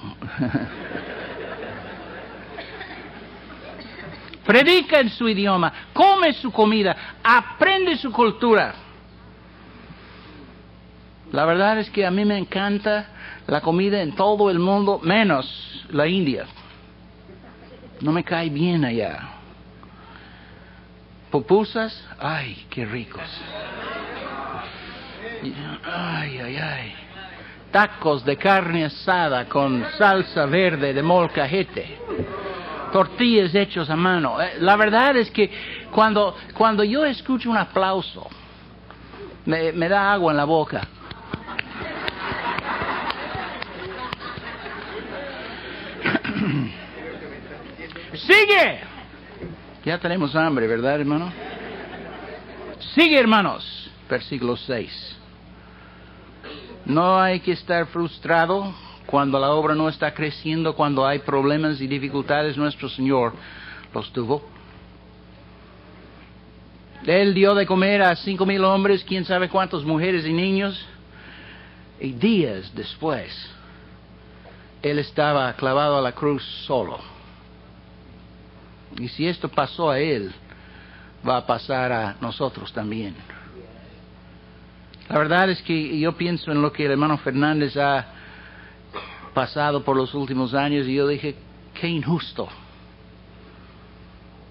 [4.48, 8.87] predica en su idioma, come su comida, aprende su cultura.
[11.32, 13.06] La verdad es que a mí me encanta
[13.46, 16.46] la comida en todo el mundo, menos la India.
[18.00, 19.28] No me cae bien allá.
[21.30, 23.28] Pupusas, ay, qué ricos.
[25.84, 26.94] Ay, ay, ay.
[27.70, 31.98] Tacos de carne asada con salsa verde de molcajete.
[32.92, 34.40] Tortillas hechos a mano.
[34.40, 35.50] Eh, la verdad es que
[35.92, 38.26] cuando, cuando yo escucho un aplauso,
[39.44, 40.88] me, me da agua en la boca.
[48.38, 48.80] Sigue.
[49.84, 51.32] Ya tenemos hambre, ¿verdad, hermano?
[52.94, 53.90] Sigue, hermanos.
[54.08, 55.16] Versículo 6.
[56.84, 58.72] No hay que estar frustrado
[59.06, 62.56] cuando la obra no está creciendo, cuando hay problemas y dificultades.
[62.56, 63.32] Nuestro Señor
[63.92, 64.42] los tuvo.
[67.06, 70.86] Él dio de comer a cinco mil hombres, quién sabe cuántas mujeres y niños.
[72.00, 73.50] Y días después,
[74.82, 77.17] Él estaba clavado a la cruz solo.
[78.96, 80.32] Y si esto pasó a Él,
[81.26, 83.14] va a pasar a nosotros también.
[85.08, 88.06] La verdad es que yo pienso en lo que el hermano Fernández ha
[89.32, 91.34] pasado por los últimos años y yo dije,
[91.80, 92.48] qué injusto.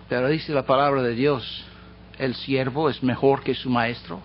[0.09, 1.65] Pero dice la palabra de Dios,
[2.17, 4.21] el siervo es mejor que su maestro.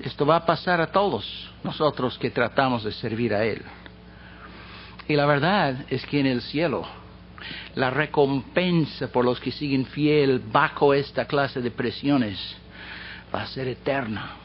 [0.00, 3.62] Esto va a pasar a todos nosotros que tratamos de servir a Él.
[5.06, 6.86] Y la verdad es que en el cielo
[7.74, 12.38] la recompensa por los que siguen fiel bajo esta clase de presiones
[13.34, 14.36] va a ser eterna.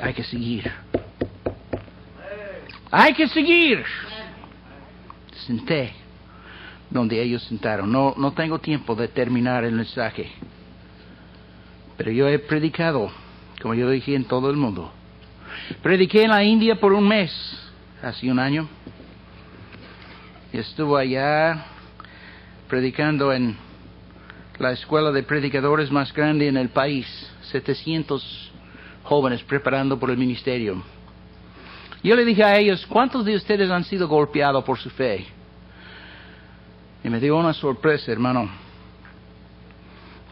[0.00, 0.70] Hay que seguir.
[2.90, 3.84] Hay que seguir.
[5.46, 5.92] Senté
[6.90, 7.90] donde ellos sentaron.
[7.90, 10.30] No, no tengo tiempo de terminar el mensaje.
[11.96, 13.10] Pero yo he predicado,
[13.60, 14.92] como yo dije, en todo el mundo.
[15.82, 17.32] Prediqué en la India por un mes
[18.02, 18.68] hace un año.
[20.52, 21.64] Estuvo allá
[22.68, 23.56] predicando en
[24.58, 27.06] la escuela de predicadores más grande en el país,
[27.50, 28.52] 700
[29.04, 30.82] jóvenes preparando por el ministerio.
[32.02, 35.26] Yo le dije a ellos, ¿cuántos de ustedes han sido golpeados por su fe?
[37.02, 38.48] Y me dio una sorpresa, hermano.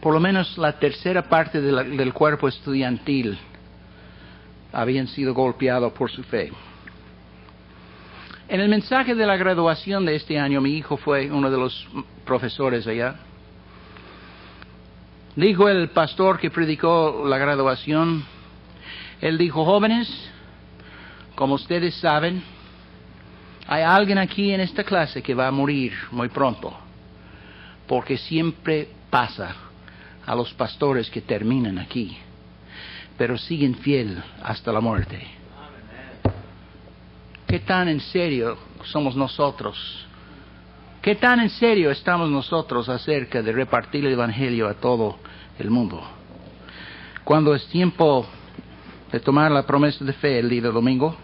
[0.00, 3.36] Por lo menos la tercera parte del cuerpo estudiantil
[4.72, 6.52] habían sido golpeados por su fe.
[8.48, 11.88] En el mensaje de la graduación de este año, mi hijo fue uno de los
[12.24, 13.16] profesores allá.
[15.34, 18.24] Dijo el pastor que predicó la graduación,
[19.20, 20.08] él dijo, jóvenes,
[21.34, 22.40] como ustedes saben,
[23.66, 26.72] hay alguien aquí en esta clase que va a morir muy pronto,
[27.88, 29.56] porque siempre pasa
[30.24, 32.16] a los pastores que terminan aquí,
[33.18, 35.35] pero siguen fiel hasta la muerte.
[37.46, 40.06] ¿Qué tan en serio somos nosotros?
[41.00, 45.20] ¿Qué tan en serio estamos nosotros acerca de repartir el Evangelio a todo
[45.56, 46.02] el mundo?
[47.22, 48.26] Cuando es tiempo
[49.12, 51.16] de tomar la promesa de fe el día de domingo,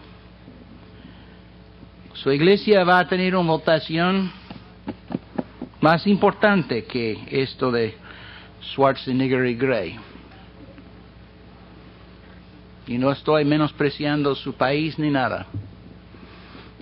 [2.13, 4.31] su iglesia va a tener una votación
[5.81, 7.97] más importante que esto de
[8.71, 9.99] Schwarzenegger y Gray.
[12.87, 15.47] Y no estoy menospreciando su país ni nada.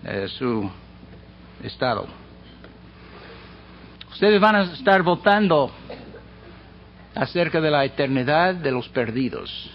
[0.04, 0.68] Eh, su
[1.62, 2.08] estado.
[4.12, 5.72] Ustedes van a estar votando
[7.14, 9.70] acerca de la eternidad de los perdidos.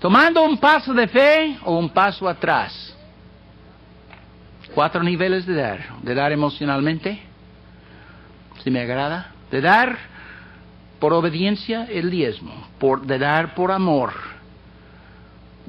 [0.00, 2.96] Tomando un paso de fe o un paso atrás.
[4.74, 6.00] Cuatro niveles de dar.
[6.02, 7.20] De dar emocionalmente,
[8.64, 9.32] si me agrada.
[9.52, 9.98] De dar
[10.98, 12.68] por obediencia el diezmo.
[12.80, 14.37] Por, de dar por amor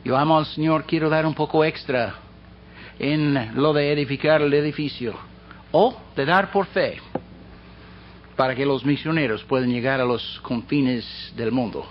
[0.04, 2.16] yo amo al Señor, quiero dar un poco extra
[2.98, 5.16] en lo de edificar el edificio.
[5.72, 7.00] O de dar por fe
[8.36, 11.86] para que los misioneros puedan llegar a los confines del mundo.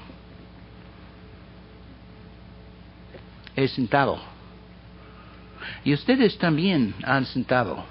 [3.54, 4.18] He sentado.
[5.84, 7.84] Y ustedes también han sentado.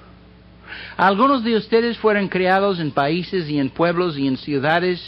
[0.97, 4.99] Algunos de ustedes fueron criados en países y en pueblos y en ciudades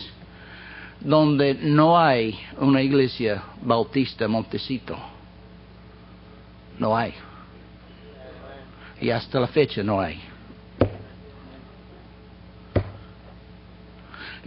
[1.00, 4.98] donde no hay una iglesia bautista Montecito.
[6.78, 7.14] No hay.
[9.02, 10.20] Y hasta la fecha no hay.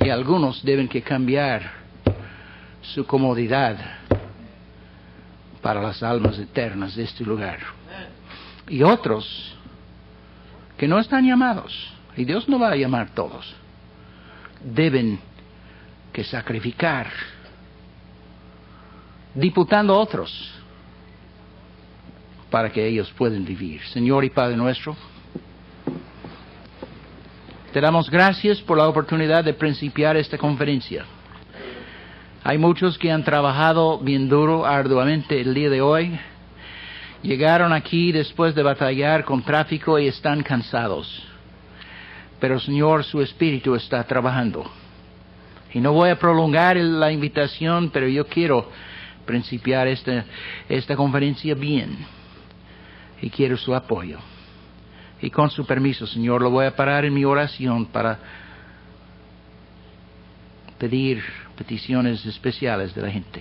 [0.00, 1.70] Y algunos deben que cambiar
[2.82, 3.76] su comodidad
[5.62, 7.60] para las almas eternas de este lugar.
[8.68, 9.56] Y otros
[10.76, 11.72] que no están llamados,
[12.16, 13.54] y Dios no va a llamar todos,
[14.64, 15.20] deben
[16.12, 17.08] que sacrificar,
[19.34, 20.52] diputando a otros
[22.50, 23.80] para que ellos puedan vivir.
[23.86, 24.94] Señor y Padre nuestro,
[27.72, 31.06] te damos gracias por la oportunidad de principiar esta conferencia.
[32.44, 36.18] Hay muchos que han trabajado bien duro, arduamente el día de hoy.
[37.22, 41.26] Llegaron aquí después de batallar con tráfico y están cansados.
[42.40, 44.81] Pero Señor, su espíritu está trabajando.
[45.74, 48.68] Y no voy a prolongar la invitación, pero yo quiero
[49.24, 50.24] principiar esta,
[50.68, 51.98] esta conferencia bien.
[53.20, 54.18] Y quiero su apoyo.
[55.20, 58.18] Y con su permiso, Señor, lo voy a parar en mi oración para
[60.78, 61.22] pedir
[61.56, 63.40] peticiones especiales de la gente.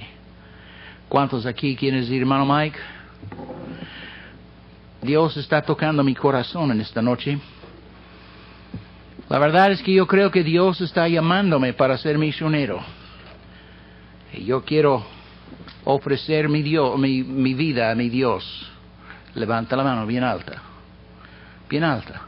[1.09, 2.77] ¿Cuántos aquí quieren decir, hermano Mike?
[5.01, 7.39] Dios está tocando mi corazón en esta noche.
[9.31, 12.79] La verdad es que yo creo que Dios está llamándome para ser misionero.
[14.33, 15.03] Y yo quiero
[15.85, 18.69] ofrecer mi, Dios, mi, mi vida a mi Dios.
[19.33, 20.61] Levanta la mano bien alta
[21.71, 22.21] bien alta.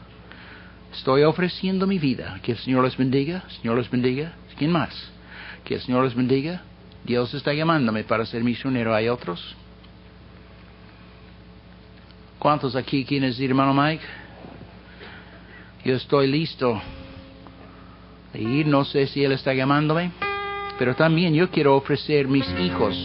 [0.92, 2.40] Estoy ofreciendo mi vida.
[2.42, 3.44] Que el Señor les bendiga.
[3.60, 4.32] Señor les bendiga.
[4.56, 4.90] ¿Quién más?
[5.64, 6.62] Que el Señor les bendiga.
[7.04, 8.94] Dios está llamándome para ser misionero.
[8.94, 9.54] ¿Hay otros?
[12.38, 14.04] ¿Cuántos aquí quieren decir, hermano Mike?
[15.84, 16.80] Yo estoy listo
[18.34, 18.66] ir.
[18.66, 20.12] No sé si Él está llamándome.
[20.78, 22.96] Pero también yo quiero ofrecer mis hijos.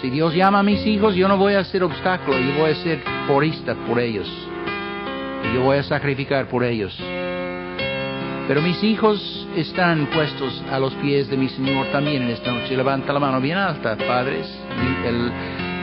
[0.00, 2.38] Si Dios llama a mis hijos, yo no voy a ser obstáculo.
[2.38, 4.28] Yo voy a ser porista por ellos
[5.54, 6.96] yo voy a sacrificar por ellos.
[8.48, 12.76] Pero mis hijos están puestos a los pies de mi Señor también en esta noche.
[12.76, 14.46] Levanta la mano bien alta, padres.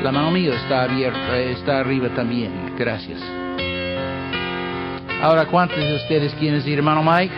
[0.01, 2.74] la mano mía está abierta, está arriba también.
[2.78, 3.22] Gracias.
[5.24, 7.34] Ahora, ¿cuántos de ustedes quieren decir, hermano Mike?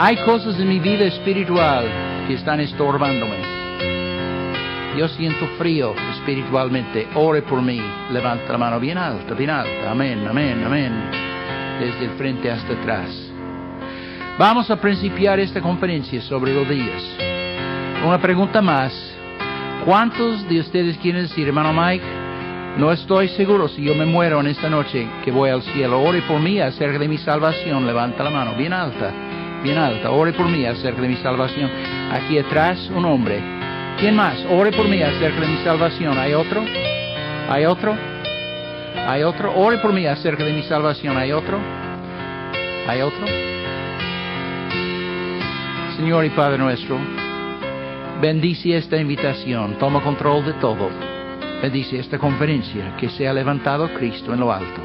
[0.00, 1.86] Hay cosas en mi vida espiritual
[2.26, 3.36] que están estorbándome.
[4.98, 7.06] Yo siento frío espiritualmente.
[7.14, 7.80] Ore por mí.
[8.10, 9.92] Levanta la mano bien alta, bien alta.
[9.92, 10.92] Amén, amén, amén.
[11.78, 13.10] Desde el frente hasta atrás.
[14.36, 17.00] Vamos a principiar esta conferencia sobre los días.
[18.04, 18.92] Una pregunta más.
[19.84, 22.15] ¿Cuántos de ustedes quieren decir, hermano Mike?
[22.76, 26.02] No estoy seguro si yo me muero en esta noche que voy al cielo.
[26.02, 27.86] Ore por mí acerca de mi salvación.
[27.86, 29.12] Levanta la mano bien alta,
[29.62, 30.10] bien alta.
[30.10, 31.70] Ore por mí acerca de mi salvación.
[32.12, 33.56] Aquí atrás un hombre
[33.98, 34.36] ¿Quién más?
[34.50, 36.18] Ore por mí acerca de mi salvación.
[36.18, 36.62] ¿Hay otro?
[37.48, 37.96] ¿Hay otro?
[39.08, 39.54] ¿Hay otro?
[39.56, 41.16] Ore por mí acerca de mi salvación.
[41.16, 41.58] ¿Hay otro?
[42.86, 43.26] ¿Hay otro?
[45.96, 46.98] Señor y Padre nuestro,
[48.20, 51.15] bendice esta invitación, toma control de todo.
[51.66, 54.80] Bendice esta conferencia, que sea levantado Cristo en lo alto.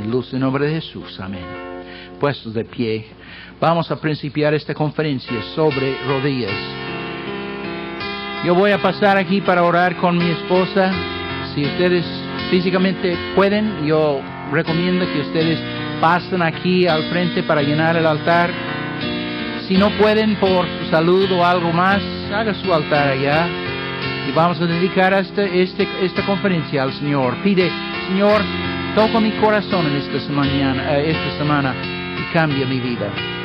[0.00, 1.20] En luz en nombre de Jesús.
[1.20, 1.44] Amén.
[2.18, 3.08] Puestos de pie,
[3.60, 6.58] vamos a principiar esta conferencia sobre rodillas.
[8.42, 10.90] Yo voy a pasar aquí para orar con mi esposa.
[11.54, 12.06] Si ustedes
[12.50, 15.60] físicamente pueden, yo recomiendo que ustedes
[16.00, 18.50] pasen aquí al frente para llenar el altar.
[19.68, 22.00] Si no pueden por su salud o algo más,
[22.32, 23.67] haga su altar allá.
[24.28, 27.34] Y vamos a dedicar este, este, esta conferencia al Señor.
[27.42, 27.70] Pide,
[28.08, 28.42] Señor,
[28.94, 31.74] toca mi corazón en esta semana, eh, esta semana
[32.18, 33.37] y cambia mi vida.